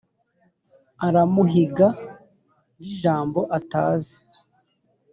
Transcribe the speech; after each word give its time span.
aramuhiga 1.07 1.87
nk'ijambo 1.97 3.39
atazi- 3.57 4.15